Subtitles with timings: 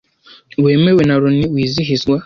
[0.63, 2.17] wemewe na Loni wizihizwa